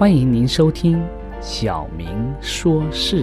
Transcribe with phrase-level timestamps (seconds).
[0.00, 0.96] 欢迎您收听
[1.42, 3.22] 《小明说事》。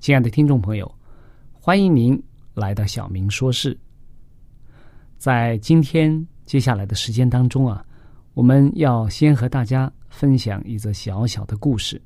[0.00, 0.92] 亲爱的听众朋友，
[1.52, 2.20] 欢迎您
[2.52, 3.72] 来到《小明说事》。
[5.18, 7.86] 在今天接下来的时间当中啊，
[8.34, 12.02] 我们要先和大家分享一则小小的故事。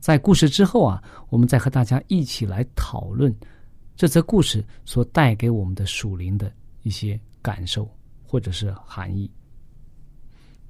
[0.00, 3.32] 在故事之后啊，我们再和大家一起来讨论
[3.94, 7.88] 这则故事所带给我们的属灵的一些感受。
[8.32, 9.30] 或者是含义。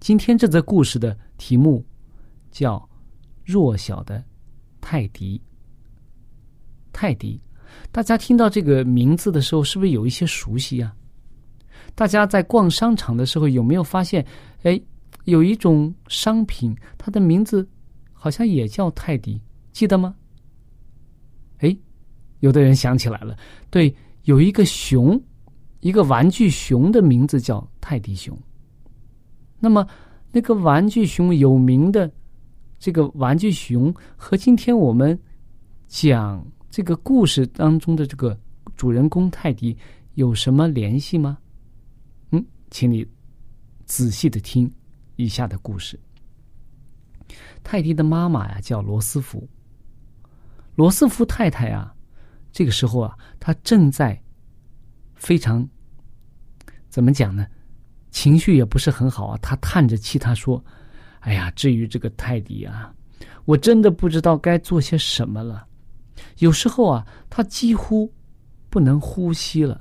[0.00, 1.86] 今天这则故事的题目
[2.50, 2.76] 叫
[3.44, 4.20] 《弱小的
[4.80, 5.38] 泰迪》。
[6.92, 7.40] 泰迪，
[7.92, 10.92] 大家听到这个名字的时候，是不是有一些熟悉呀？
[11.94, 14.26] 大家在逛商场的时候，有没有发现，
[14.64, 14.82] 哎，
[15.26, 17.64] 有一种商品，它的名字
[18.12, 19.40] 好像也叫泰迪，
[19.70, 20.16] 记得吗？
[21.58, 21.76] 哎，
[22.40, 23.38] 有的人想起来了，
[23.70, 25.22] 对，有一个熊。
[25.82, 28.38] 一个玩具熊的名字叫泰迪熊。
[29.58, 29.84] 那么，
[30.30, 32.08] 那个玩具熊有名的
[32.78, 35.18] 这个玩具熊和今天我们
[35.88, 38.38] 讲这个故事当中的这个
[38.76, 39.76] 主人公泰迪
[40.14, 41.36] 有什么联系吗？
[42.30, 43.04] 嗯，请你
[43.84, 44.72] 仔细的听
[45.16, 45.98] 以下的故事。
[47.64, 49.48] 泰迪的妈妈呀叫罗斯福。
[50.76, 51.92] 罗斯福太太啊，
[52.52, 54.16] 这个时候啊，她正在。
[55.14, 55.64] 非常，
[56.92, 57.46] 怎么讲呢？
[58.10, 59.38] 情绪也不是很好啊。
[59.40, 60.62] 他叹着气，他说
[61.20, 62.94] ：“哎呀，至于这个泰迪啊，
[63.46, 65.66] 我真的不知道该做些什么了。
[66.40, 68.12] 有时候啊，他几乎
[68.68, 69.80] 不能呼吸了。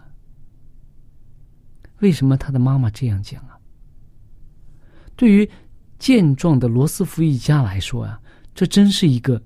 [1.99, 3.59] 为什么他的妈妈这样讲啊？
[5.17, 5.47] 对于
[5.99, 8.22] 健壮的罗斯福一家来说啊，
[8.55, 9.43] 这真是一个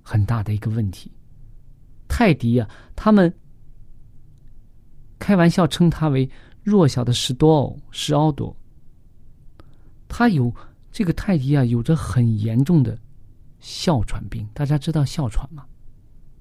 [0.00, 1.10] 很大的一个问题。
[2.06, 3.34] 泰迪啊，他们。”
[5.18, 6.28] 开玩笑称他为
[6.62, 8.54] 弱小的史多奥史奥多。
[10.08, 10.52] 他有
[10.90, 12.98] 这个泰迪啊，有着很严重的
[13.60, 14.48] 哮喘病。
[14.52, 15.64] 大家知道哮喘吗？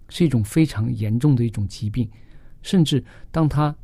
[0.09, 2.09] 是一种非常严重的一种疾病，
[2.63, 3.75] 甚至当他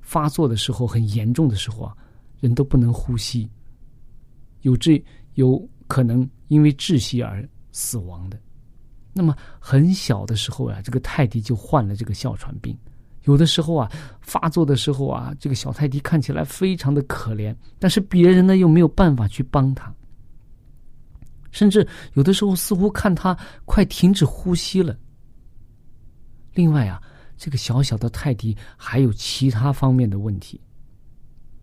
[0.00, 1.96] 发作的时候，很严重的时候啊，
[2.40, 3.50] 人都不能呼吸，
[4.60, 5.02] 有这
[5.34, 8.38] 有可能因为窒息而死亡的。
[9.12, 12.78] 那么很小的时候啊，这个泰迪就患了这个哮喘病。
[13.24, 13.90] 有的时候啊，
[14.20, 19.92] 发作的时候啊，这个小泰迪看起来非常的可怜，但是别人呢又没有办法去帮他，
[21.50, 24.96] 甚至有的时候似乎看他快停止呼吸了。
[26.52, 27.02] 另外啊，
[27.36, 30.60] 这个小小的泰迪还有其他方面的问题。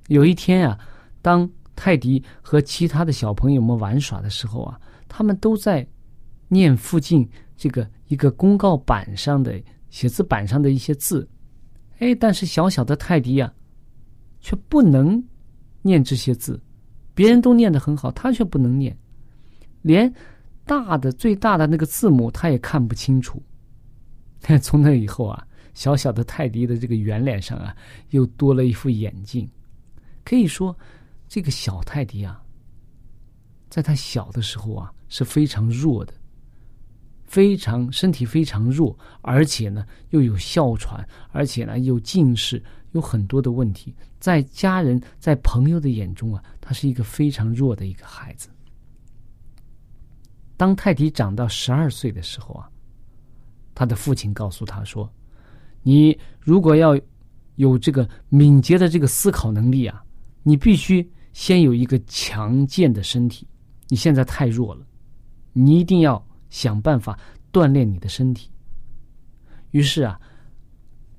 [0.08, 0.78] 有一天啊，
[1.22, 5.88] 当泰迪和其他的小朋友们玩耍的时候啊，他们都在
[6.48, 11.28] 念附近这个一个公告板上的写字板上的一些字。
[12.01, 13.53] 哎，但是小小的泰迪呀，
[14.39, 15.24] 却不能
[15.83, 16.59] 念这些字，
[17.13, 18.98] 别人都念得很好，他却不能念，
[19.83, 20.12] 连
[20.65, 23.42] 大的最大的那个字母他也看不清楚。
[24.59, 25.45] 从那以后啊，
[25.75, 27.75] 小小的泰迪的这个圆脸上啊，
[28.09, 29.48] 又多了一副眼镜。
[30.25, 30.75] 可以说，
[31.27, 32.42] 这个小泰迪啊，
[33.69, 36.13] 在他小的时候啊是非常弱的，
[37.31, 42.62] 非常身体非常弱，而且呢又有哮喘，而且呢又近视，
[42.92, 43.95] 有很多的问题。
[44.19, 48.50] 在家人、在朋友的眼中啊，他是一个非常弱的一个孩子。
[50.57, 52.69] 当泰迪长到十二岁的时候啊。
[53.74, 55.10] 他的父亲告诉他说
[55.81, 57.00] ：“你如果要
[57.56, 60.04] 有这个敏捷的这个思考能力啊，
[60.44, 63.48] 你必须先有一个强健的身体。
[63.88, 64.86] 你现在太弱了，
[65.54, 67.19] 你一定要想办法
[67.51, 68.51] 锻炼你的身体。”
[69.71, 70.21] 于是啊，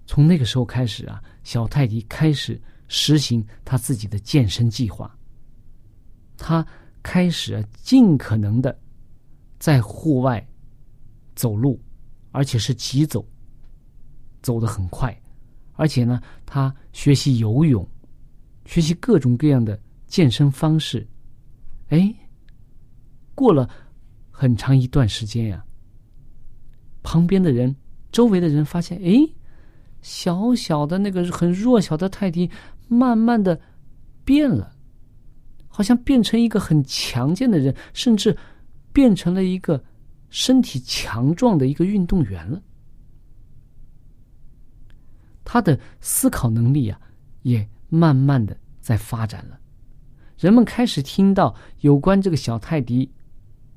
[0.07, 5.13] 从那个时候开始啊，小泰迪开始实行他自己的健身计划。
[6.37, 6.65] 他
[7.03, 8.79] 开始尽可能的
[9.59, 10.47] 在户外
[11.35, 11.77] 走路。
[12.35, 13.23] 而且是急走，
[14.41, 15.15] 走得很快，
[15.75, 17.87] 而且呢，他学习游泳，
[18.65, 21.07] 学习各种各样的健身方式。
[21.89, 22.11] 哎，
[23.35, 23.69] 过了
[24.43, 25.65] 很长一段时间呀，
[27.05, 27.77] 旁边的人、
[28.11, 29.15] 周围的人发现，哎，
[30.01, 32.51] 小小的那个很弱小的泰迪，
[32.89, 33.61] 慢慢的
[34.25, 34.75] 变了，
[35.69, 38.37] 好像变成一个很强健的人，甚至
[38.93, 39.81] 变成了一个。
[40.35, 42.63] 身体强壮的一个运动员了，
[45.45, 46.99] 他的思考能力啊，
[47.43, 49.61] 也慢慢的在发展了。
[50.39, 53.13] 人们开始听到有关这个小泰迪，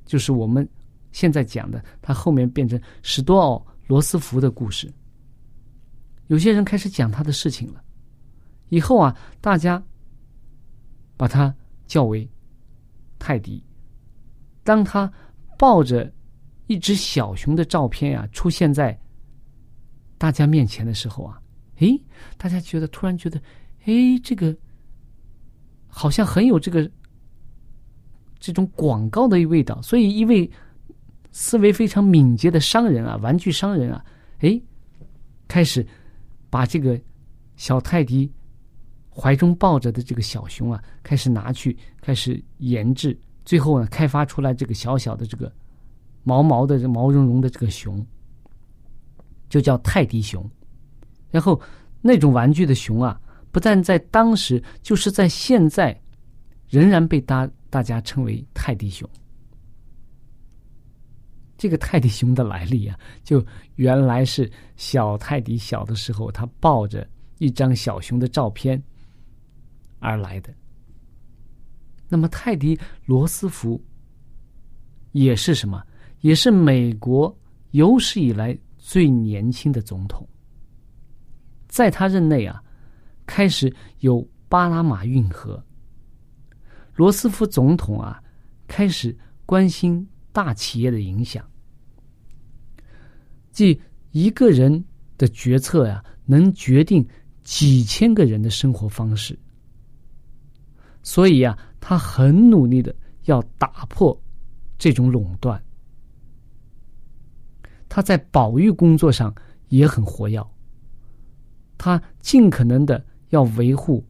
[0.06, 0.68] 就是我们
[1.12, 4.92] 现在讲的他后面变成史多奥罗斯福的故事。
[6.28, 7.84] 有些人开始讲他的事情了，
[8.70, 9.84] 以后啊，大家
[11.18, 11.54] 把他
[11.86, 12.28] 叫为
[13.20, 13.64] 泰迪。
[14.64, 15.12] 当他
[15.58, 16.12] 抱着。
[16.68, 19.00] 一只小熊的照片啊，出现在
[20.18, 21.40] 大家面前的时候啊，
[21.76, 21.96] 诶，
[22.38, 23.40] 大家觉得突然觉得，
[23.84, 24.58] 诶，这个
[25.86, 26.90] 好像很有这个
[28.40, 29.82] 这种广告的味道。
[29.82, 30.50] 所以，一位
[31.32, 34.04] 思维非常敏捷的商人啊，玩具商人啊，
[34.40, 34.62] 诶，
[35.48, 35.86] 开始
[36.50, 37.00] 把这个
[37.56, 38.32] 小泰迪
[39.10, 45.52] 怀中抱着的这个小熊啊，开始拿去开始研制，最后呢，开发出来这个小小的这个。
[46.28, 48.04] 毛毛的、毛茸茸的这个熊，
[49.48, 50.44] 就叫泰迪熊。
[51.30, 51.62] 然后
[52.02, 53.22] 那种玩具的熊啊，
[53.52, 55.96] 不但在当时，就是在现在，
[56.68, 59.06] 仍然被大大家称为泰迪熊。
[61.58, 63.46] 这个泰迪熊的来历啊，就
[63.76, 67.06] 原来是小泰迪小的时候，他抱着
[67.38, 68.82] 一张小熊的照片
[70.00, 70.54] 而来的。
[72.08, 73.84] 那么泰迪罗斯福
[75.12, 75.84] 也是什么？
[76.22, 77.38] 也是美国
[77.72, 80.26] 有史以来最年轻的总统。
[81.68, 82.64] 在他任内啊，
[83.26, 85.62] 开始有巴拿马运河。
[86.96, 88.24] 罗斯福总统啊，
[88.68, 89.16] 开始
[89.46, 91.46] 关心大企业的影响，
[93.52, 93.80] 即
[94.12, 94.84] 一个人
[95.18, 97.06] 的决策呀，能决定
[97.44, 99.38] 几千个人的生活方式。
[101.04, 104.18] 所以呀，他很努力的要打破
[104.78, 105.62] 这种垄断。
[107.90, 109.36] 他在保育工作上
[109.68, 110.42] 也很活跃，
[111.78, 114.04] 他尽可能的要维护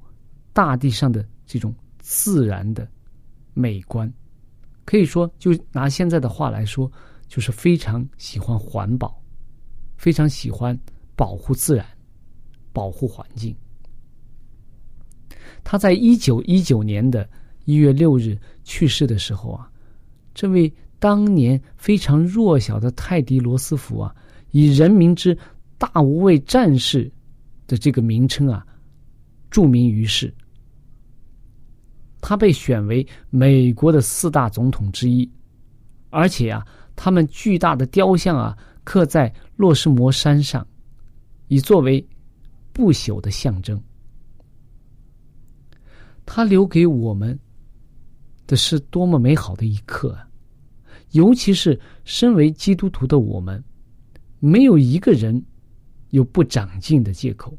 [0.54, 1.74] 大地上的这种
[2.08, 2.88] 自然的
[3.56, 4.12] 美观，
[4.86, 6.92] 可以说，就拿现在的话来说，
[7.28, 9.20] 就是非常喜欢环保，
[9.98, 10.80] 非常喜欢
[11.16, 11.84] 保护自然、
[12.72, 13.56] 保护环境。
[15.64, 17.28] 他在一九一九年的
[17.64, 19.68] 一月六日去世的时候啊，
[20.34, 20.72] 这位。
[20.98, 24.16] 当年非常弱小的泰迪罗斯福啊，
[24.52, 25.38] 以“人民之
[25.78, 27.12] 大无畏战士”
[27.68, 28.66] 的这个名称啊，
[29.52, 30.34] 著名于世。
[32.28, 35.32] 他被选为美国的四大总统之一，
[36.10, 36.66] 而且啊，
[36.96, 40.68] 他们巨大的雕像啊，刻在洛什摩山上，
[41.50, 42.04] 以作为
[42.74, 43.80] 不朽的象征。
[46.26, 47.40] 他留给我们
[48.48, 50.28] 的是多么美好的一刻啊！
[51.12, 53.64] 尤其是身为基督徒的我们，
[54.40, 55.40] 没有一个人
[56.10, 57.56] 有不长进的借口。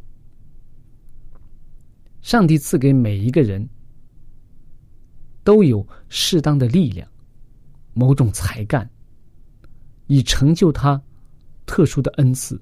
[2.21, 3.65] 上帝赐给每一个人
[5.47, 7.09] 都有适当的力量，
[7.95, 8.91] 某种才干，
[10.09, 11.01] 以成就他
[11.67, 12.61] 特殊的恩赐，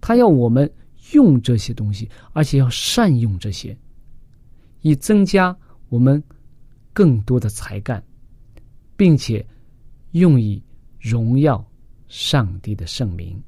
[0.00, 0.68] 他要我们
[1.12, 3.78] 用这些东西，而且要善用这些，
[4.80, 5.56] 以增加
[5.88, 6.20] 我们
[6.92, 8.02] 更多的才干，
[8.96, 9.46] 并且
[10.10, 10.60] 用以
[10.98, 11.64] 荣耀
[12.08, 13.40] 上帝的圣名。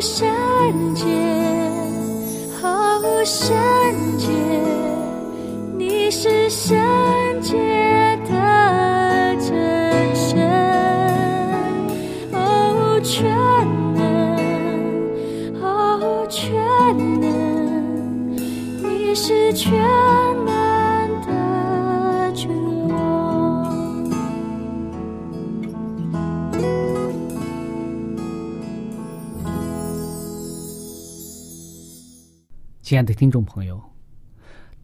[0.00, 1.04] 圣洁，
[2.60, 3.56] 毫无圣
[4.18, 4.28] 洁，
[5.78, 7.05] 你是圣。
[32.86, 33.82] 亲爱的听众朋友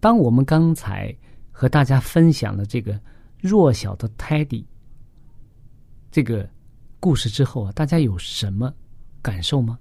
[0.01, 1.17] 当我们刚才
[1.53, 3.01] 和大家分享了这个
[3.39, 4.65] 弱小的 teddy
[6.11, 6.51] 这个
[6.99, 8.75] 故事之后啊大家有什么
[9.23, 9.79] 感受吗？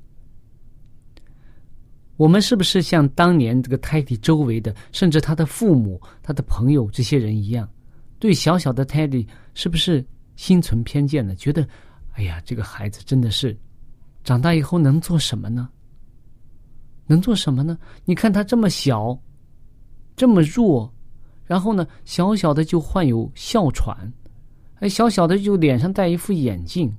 [2.16, 7.68] 我们是不是像当年这个 teddy 周围的甚至他的父母他的朋友这些人一样
[8.20, 11.34] 对小小的 teddy 是不是心存偏见呢？
[11.34, 11.68] 觉得
[12.12, 13.58] 哎呀这个孩子真的是
[14.24, 15.68] 长大以后能做什么呢？
[17.12, 17.78] 能做什么呢？
[18.06, 19.20] 你看他这么小，
[20.16, 20.90] 这么弱，
[21.46, 24.12] 然后呢，小小的就患有哮喘，
[24.76, 26.90] 哎，小小的就脸上戴一副眼镜，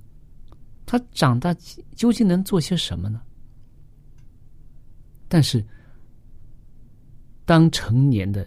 [0.84, 1.56] 他长大
[1.96, 3.22] 究竟能做些什么呢？
[5.28, 5.64] 但是，
[7.46, 8.46] 当成年的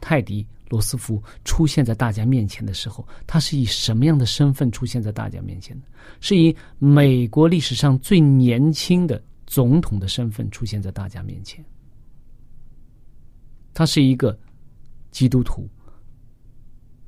[0.00, 5.86] 泰迪罗斯福出现在大家面前的时候，他是以什么样的身份出现在大家面前的？
[6.20, 9.22] 是以美国历史上最年轻的
[9.52, 11.62] 总统的身份出现在大家面前。
[13.74, 14.38] 他是一个
[15.10, 15.68] 基督徒，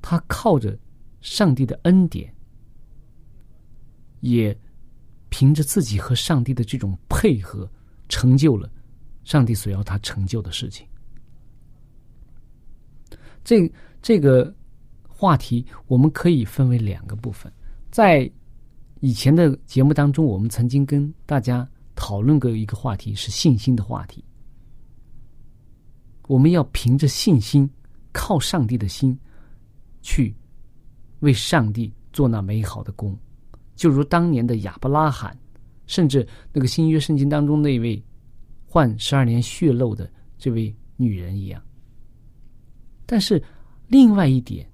[0.03, 0.79] 他靠着
[1.23, 2.31] 上帝的恩典，
[4.21, 4.55] 也
[5.31, 7.67] 凭着自己和上帝的这种配合。
[8.07, 8.71] 成就了
[9.25, 10.87] 上帝所要他成就的事情。
[13.43, 13.73] 这
[14.03, 14.55] 这个
[15.09, 17.51] 话题我们可以分为两个部分。
[17.91, 18.31] 在
[19.01, 24.25] 以前的节目当中，我们曾经跟大家讨论过一个话题，是信心的话题。
[26.27, 27.69] 我们要凭着信心，
[28.13, 29.19] 靠上帝的心，
[30.03, 30.35] 去
[31.21, 33.17] 为上帝做那美好的工，
[33.77, 35.37] 就如当年的亚伯拉罕。
[35.87, 38.03] 甚至那个新约圣经当中那位
[38.65, 41.63] 患十二年血漏的这位女人一样，
[43.05, 43.43] 但是
[43.89, 44.67] 另外一点，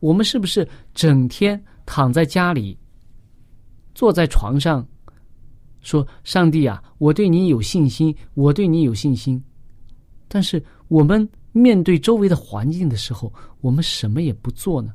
[0.00, 2.74] 我们是不是整天躺在家里，
[3.94, 4.82] 坐在床上，
[5.82, 9.42] 说上帝啊，我对你有信心，我对你有信心，
[10.26, 14.94] 但是我们面对周围的环境的时候，我们什么也不做呢？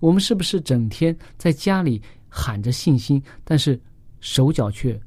[0.00, 2.02] 我们是不是整天在家里？
[2.28, 3.80] 喊着信心，但是
[4.20, 5.00] 手脚却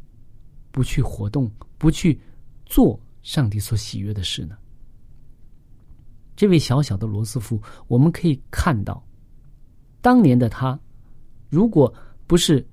[0.71, 2.19] 不去活动，不去
[2.65, 4.57] 做上帝所喜悦的事呢？
[6.35, 9.05] 这位小小的罗斯福，我们可以看到，
[10.01, 10.79] 当年的他，
[11.51, 11.93] 如果
[12.25, 12.67] 不是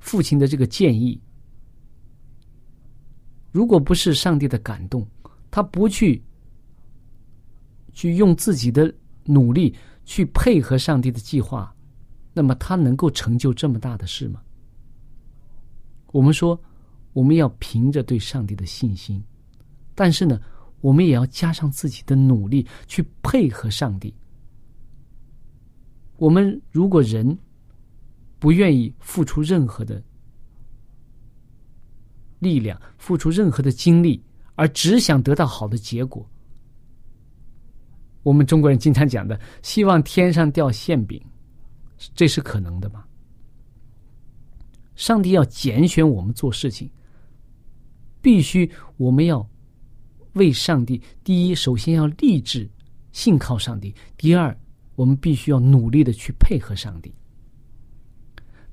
[0.00, 1.20] 父亲的这个建议，
[3.52, 5.06] 如果不是上帝的感动，
[5.50, 6.22] 他不去
[7.92, 8.92] 去用自己的
[9.24, 11.72] 努力去配合上帝的计划。
[12.32, 14.40] 那么他能够成就这么大的事吗？
[16.12, 16.60] 我们说，
[17.12, 19.22] 我们要凭着对上帝的信心，
[19.94, 20.40] 但是呢，
[20.80, 24.14] 我们也要加上自己的努力去配合上帝。
[26.16, 27.36] 我们如果人
[28.40, 30.02] 不愿意付出任何的
[32.40, 34.20] 力量，付出任何的精力，
[34.54, 36.28] 而只想得到好的结果，
[38.22, 41.22] 我们中国人经常讲的，希望天上掉馅饼。
[42.14, 43.04] 这是可能的吗？
[44.96, 46.90] 上帝要拣选我们做事情，
[48.22, 49.46] 必须我们要
[50.32, 51.00] 为上帝。
[51.22, 52.66] 第一，首先要立志
[53.12, 54.58] 信靠上帝；第二，
[54.94, 57.14] 我们必须要努力的去配合上帝。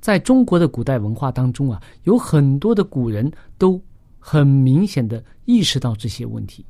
[0.08, 3.78] 在中国的古代文化当中啊，有很多的古人都
[4.18, 6.66] 很明显的意识到这些问题。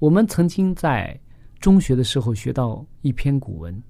[0.00, 1.16] 我们曾经在
[1.60, 3.80] 中学的时候学到一篇古文。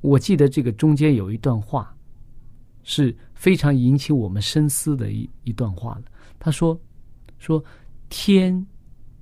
[0.00, 1.94] 我记得这个中间有一段话，
[2.82, 6.04] 是非常引起我们深思的一一段话了。
[6.38, 6.80] 他说
[7.36, 7.62] ：“说
[8.08, 8.66] 天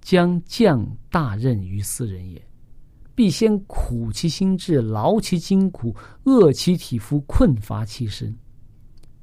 [0.00, 2.40] 将降大任于斯人也，
[3.14, 8.34] 必先苦其心志，劳其筋骨，饿其体肤，困乏其身，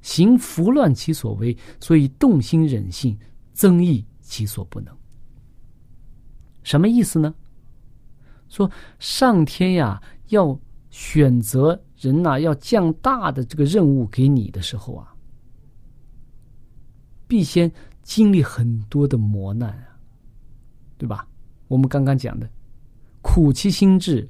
[0.01, 3.17] 行拂乱其所为，所以动心忍性，
[3.53, 4.95] 增益其所不能。”
[6.63, 7.33] 什么意思呢？
[8.49, 10.59] 说上天呀，要。
[10.93, 15.15] 选择人呐，要降大的这个任务给你的时候啊，
[17.29, 17.71] 必先
[18.03, 19.97] 经历很多的磨难啊，
[20.97, 21.25] 对吧？
[21.69, 22.49] 我们刚刚讲的，
[23.33, 24.29] 苦其心志，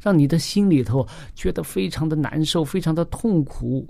[0.00, 3.84] 让你的心里头觉得非常的难受，非常的痛苦；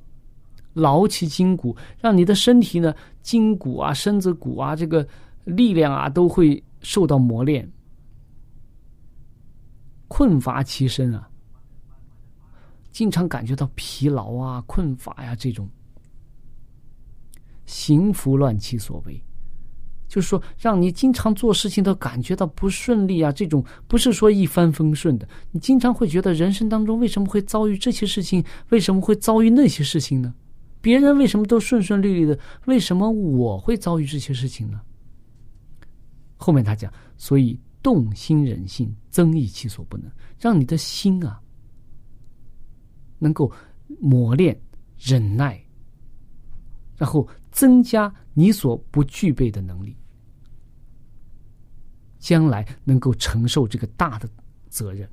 [0.73, 5.07] 劳其筋骨，让你的身体呢，筋骨啊、身子骨啊、这个
[5.45, 7.63] 力量啊，都会受到磨练；
[10.09, 11.29] 困乏其身啊。
[12.91, 15.69] 经常感觉到疲劳啊、困乏呀，这种
[17.67, 19.23] 行拂乱其所为，
[20.09, 23.31] 就是说，让你经常做事情都感觉到不顺利啊。
[23.31, 28.43] 这种不是说一帆风顺的，你经常会觉得人生当中为什么会遭遇这些事情？
[28.71, 30.35] 为什么会遭遇那些事情呢？
[30.81, 32.39] 别人为什么都顺顺利利的？
[32.67, 34.81] 为什么我会遭遇这些事情呢？
[36.37, 41.41] 后面他讲，所以动心忍性，增益其所不能，让你的心啊
[43.19, 43.53] 能够
[44.01, 44.59] 磨练
[44.97, 45.61] 忍耐，
[46.97, 49.97] 然后增加你所不具备的能力，
[52.19, 54.29] 将来能够承受这个大的
[54.69, 55.09] 责任。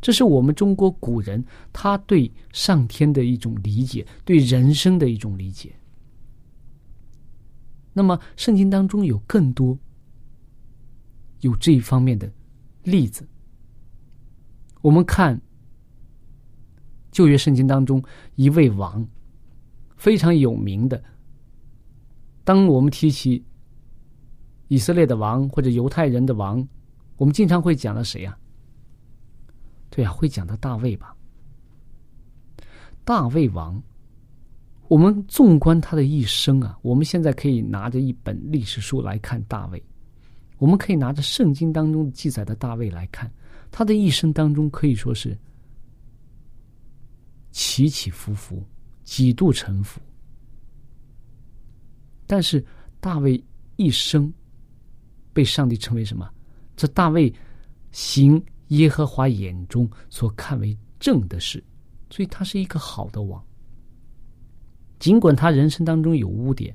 [0.00, 5.72] 这是我们中国古人他对上天的一种理解，对人生的一种理解。
[7.92, 9.78] 那么，圣经当中有更多
[11.40, 12.32] 有这一方面的
[12.84, 13.28] 例子。
[14.80, 15.40] 我们看
[17.12, 18.02] 旧约圣经当中
[18.34, 19.06] 一位王
[19.96, 21.04] 非常有名的。
[22.42, 23.44] 当我们提起
[24.72, 26.66] 以色列的王或者犹太人的王，
[27.18, 28.34] 我们经常会讲到谁呀？
[29.90, 31.14] 对啊，会讲到大卫吧？
[33.04, 33.82] 大卫王，
[34.88, 39.84] 我们纵观他的一生啊，我们现在可以拿着一本历史书来看大卫，
[40.56, 43.30] 我们可以拿着圣经当中记载的大卫来看，
[43.70, 45.38] 他的一生当中可以说是
[47.50, 48.64] 起起伏伏，
[49.04, 50.00] 几度沉浮。
[52.26, 52.64] 但是
[53.00, 53.38] 大卫
[53.76, 54.32] 一生
[55.32, 56.28] 被上帝称为什么？
[56.76, 57.32] 这大卫
[57.90, 58.42] 行。
[58.68, 61.62] 耶和华眼中所看为正的事，
[62.08, 63.44] 所以他是一个好的王。
[64.98, 66.74] 尽管他人生当中有污点，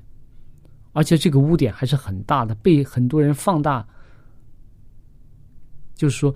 [0.92, 3.84] 而且这个污点还是很大的，被很多人放大。
[5.96, 6.32] 就是说，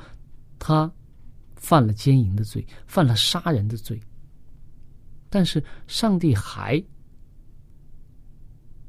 [0.58, 0.92] 他
[1.54, 4.00] 犯了奸淫的罪，犯了杀人的罪。
[5.30, 6.82] 但是上帝还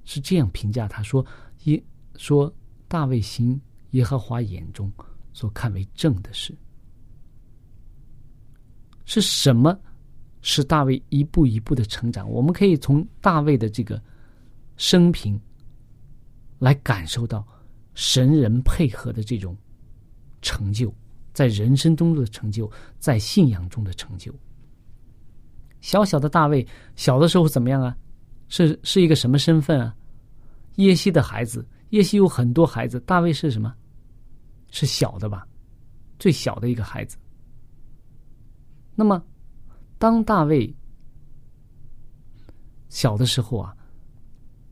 [0.05, 1.23] 是这样评价他说
[1.65, 1.83] ：“耶
[2.15, 2.51] 说
[2.93, 3.60] 大卫行
[3.91, 4.91] 耶和华眼中
[5.34, 6.56] 所看为正的事。”
[9.03, 9.75] 是什么
[10.43, 12.29] 使大卫一步一步的成长？
[12.29, 13.99] 我们可以从大卫的这个
[14.77, 15.41] 生平
[16.60, 17.43] 来感受到
[17.95, 19.58] 神人配合的这种
[20.43, 20.93] 成就，
[21.34, 24.32] 在人生中的成就，在信仰中的成就。
[25.82, 27.97] 小小的大卫小的时候怎么样啊？
[28.49, 29.95] 是是一个什么身份啊？
[30.75, 33.71] 耶西的孩子，耶西有很多孩子，大卫是什么？
[34.71, 35.47] 是小的吧？
[36.17, 37.17] 最小的一个孩子。
[38.95, 39.23] 那么，
[39.99, 40.75] 当大卫
[42.89, 43.77] 小的时候啊，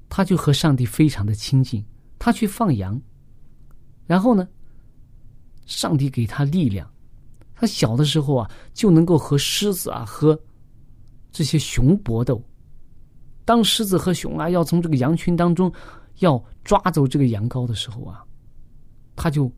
[0.10, 1.86] 他就和上帝非常的亲近。
[2.18, 3.00] 他去放羊，
[4.08, 4.48] 然后呢，
[5.68, 6.92] 上帝给他力量。
[7.54, 10.40] 他小的时候啊，就能够和狮子啊、和
[11.32, 12.44] 这些熊搏斗。
[13.46, 15.72] 当狮子和熊啊要从这个羊群当中
[16.22, 18.26] 要抓走这个羊羔的时候啊，
[19.16, 19.52] 他就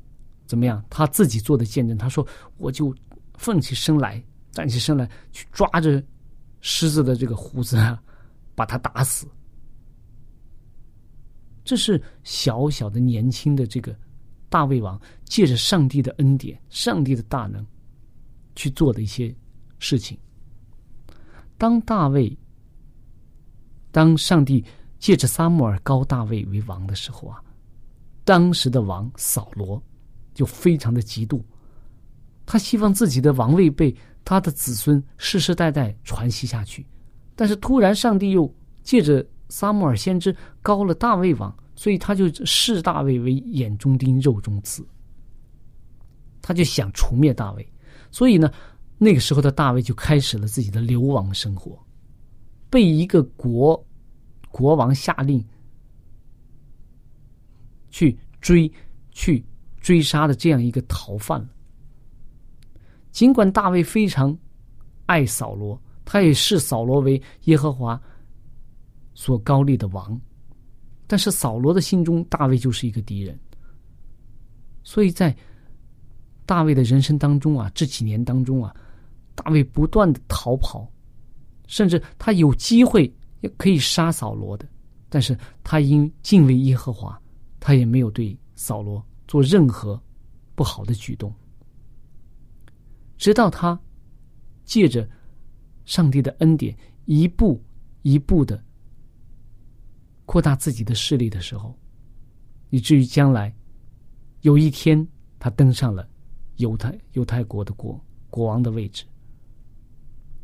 [0.45, 0.84] 怎么样？
[0.89, 2.93] 他自己做的见证，他说：“我就
[3.36, 4.21] 奋起身来。”
[4.52, 6.04] 站起身来，去抓着
[6.62, 7.99] 狮子的这个胡子啊，
[8.54, 9.28] 把他打死。
[11.63, 13.97] 这是小小的年轻的这个
[14.49, 17.65] 大卫王，借着上帝的恩典、上帝的大能
[18.56, 19.36] 去做的一些
[19.80, 20.15] 事情。
[21.58, 22.38] 当大卫，
[23.91, 24.63] 当上帝
[25.03, 27.43] 借着撒母耳高大卫为王的时候啊，
[28.23, 29.83] 当时的王扫罗
[30.33, 31.41] 就非常的嫉妒，
[32.45, 33.93] 他希望自己的王位被。
[34.25, 36.87] 他的子孙世世代代传袭下去，
[37.35, 38.49] 但是突然上帝又
[38.81, 44.81] 借着撒母耳先知高了大卫王，所以他就视大卫为眼中钉、肉中刺。
[46.41, 47.73] 他就想除灭大卫，
[48.11, 48.49] 所以呢，
[48.97, 51.77] 那个时候的大卫就开始了自己的流亡生活，
[52.69, 53.85] 被一个国
[54.53, 55.43] 国王下令
[57.89, 58.71] 去追、
[59.09, 59.43] 去
[59.81, 61.49] 追杀的这样一个逃犯了。
[63.11, 64.37] 尽管大卫非常
[65.07, 67.99] 爱扫罗，他也视扫罗为耶和华
[69.15, 70.21] 所高立的王，
[71.07, 73.37] 但是扫罗的心中，大卫就是一个敌人。
[74.83, 75.35] 所以在
[76.45, 78.75] 大卫的人生当中啊，这几年当中啊，
[79.33, 80.87] 大卫不断的逃跑，
[81.65, 83.11] 甚至他有机会
[83.43, 84.67] 也可以杀扫罗的，
[85.10, 87.21] 但是他因敬畏耶和华，
[87.60, 90.01] 他也没有对扫罗做任何
[90.56, 91.32] 不好的举动。
[93.17, 93.79] 直到他
[94.63, 95.08] 借着
[95.86, 96.75] 上帝的恩典，
[97.06, 97.62] 一步
[98.01, 98.63] 一步的
[100.25, 101.77] 扩大自己的势力的时候，
[102.69, 103.53] 以至于将来
[104.39, 105.06] 有一天
[105.38, 106.08] 他登上了
[106.56, 109.03] 犹太犹太国的国国王的位置。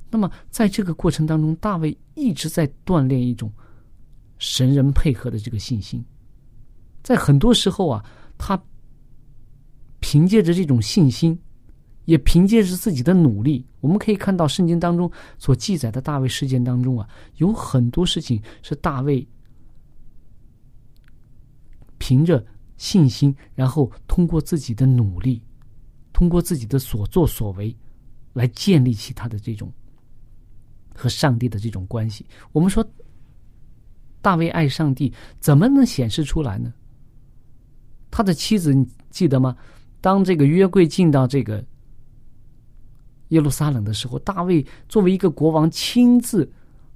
[0.09, 3.51] 那么，在这个过程当中，大卫一直在锻炼一种
[4.37, 6.03] 神人配合的这个信心。
[7.03, 8.03] 在很多时候啊，
[8.37, 8.61] 他
[9.99, 11.39] 凭借着这种信心。
[12.05, 19.23] 也凭借着自己的努力，我们可以看到圣经当中所记载的大卫事件当中啊，有很多事情是大卫
[21.99, 22.43] 凭着
[22.77, 25.39] 信心，然后通过自己的努力，
[26.11, 27.75] 通过自己的所作所为，
[28.33, 29.71] 来建立起他的这种
[30.99, 32.25] 和上帝的这种关系。
[32.51, 32.85] 我们说，
[34.21, 36.73] 大卫爱上帝，怎么能显示出来呢？
[38.11, 39.55] 他的妻子，你记得吗？
[40.01, 41.63] 当这个约柜进到这个
[43.29, 46.51] 耶路撒冷的时候，大卫作为一个国王，亲自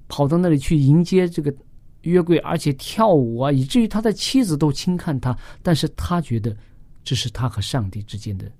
[0.08, 1.54] 跑到那里去迎接这个
[2.02, 5.38] 约柜，而且跳舞啊，以至于他的妻子都轻看他。
[5.62, 6.56] 但是他觉得
[7.04, 8.52] 这是他和上帝之间的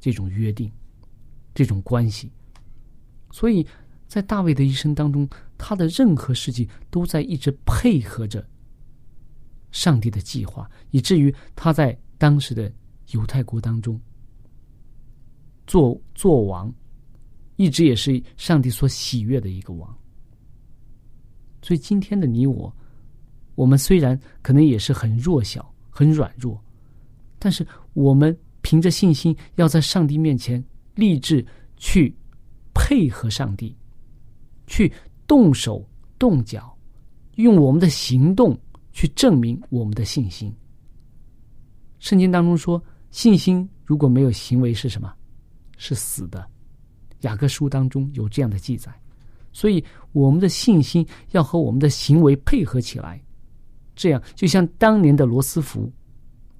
[0.00, 0.70] 这种约定，
[1.54, 2.30] 这种关系。
[3.30, 3.66] 所以
[4.12, 8.46] 在大卫的一生当中，他的任何事情都在一直配合着
[9.70, 12.70] 上帝的计划，以至于他在当时的。
[13.08, 14.00] 犹太国当中，
[15.66, 16.72] 做做王，
[17.56, 19.98] 一直也是上帝所喜悦的一个王。
[21.60, 22.74] 所以今天的你我，
[23.54, 26.58] 我们虽然可能也是很弱小、很软弱，
[27.38, 31.44] 但是我们凭着信心，要在上帝面前立志
[31.76, 32.16] 去
[32.72, 33.76] 配合上帝，
[34.72, 34.90] 去
[35.26, 35.86] 动手
[36.18, 36.74] 动脚，
[37.34, 38.58] 用我们的行动
[38.90, 40.50] 去证明我们的信心。
[41.98, 42.82] 圣经当中说。
[43.12, 45.12] 信心如果没有行为是什么？
[45.76, 46.48] 是死的。
[47.20, 48.90] 雅各书当中有这样的记载，
[49.52, 53.22] 所以我们的信心要和我们的行为配合起来，
[53.94, 55.92] 这样就像当年的罗斯福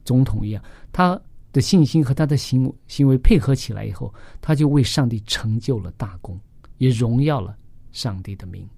[0.04, 1.18] 总统一样，他
[1.52, 6.38] 的信心和他的行行为配合起来以后，他就为上帝成就了大功，
[6.76, 7.56] 也荣耀了
[7.92, 8.68] 上帝的名。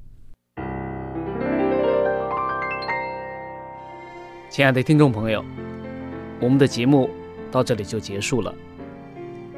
[4.50, 5.44] 亲爱的听众朋友，
[6.40, 7.08] 我们的节目。
[7.50, 8.52] 到这里就结束了。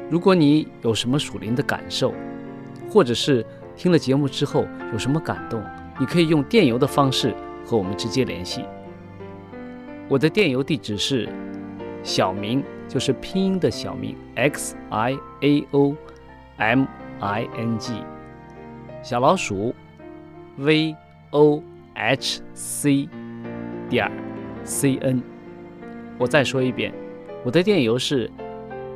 [0.07, 2.13] 如果你有什么属灵的感受，
[2.91, 3.43] 或者是
[3.75, 5.59] 听了节目之后有什么感动，
[5.99, 7.33] 你可以用电邮的方式
[7.65, 8.63] 和我们直接联系。
[10.07, 11.27] 我的电邮地址是
[12.03, 15.95] 小明，就是拼音的小明 x i a o
[16.57, 16.85] m
[17.19, 17.93] i n g，
[19.07, 19.73] 小老鼠
[20.57, 20.93] v
[21.29, 23.07] o h c
[23.89, 24.11] 点
[24.65, 25.23] c n。
[26.17, 26.93] 我再说一遍。
[27.45, 28.29] 我的电邮是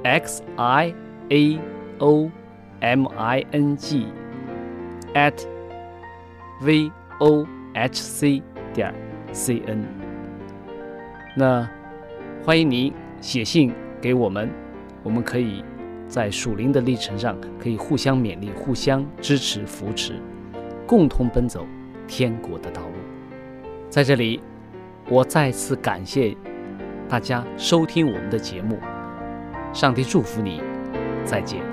[0.04, 0.94] x i
[1.30, 1.60] a
[2.00, 2.30] o
[2.82, 4.08] m i n g
[5.14, 5.46] at
[6.62, 8.44] v o h c
[8.74, 8.94] 点
[9.32, 9.86] c n。
[11.38, 11.66] 那
[12.44, 14.50] 欢迎您写信给我们，
[15.04, 15.64] 我们可以
[16.12, 20.20] 在属灵的历程上可以互相勉励、互相支持、扶持，
[20.86, 21.66] 共同奔走
[22.06, 22.96] 天国的道路。
[23.90, 24.42] 在这里，
[25.08, 26.36] 我再次感谢。
[27.08, 28.78] 大家收听我们的节目，
[29.72, 30.62] 上帝祝福你，
[31.24, 31.71] 再见。